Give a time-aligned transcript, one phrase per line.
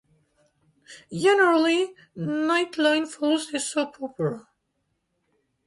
[1.13, 4.47] Generally, "Nightline" follows the soap opera.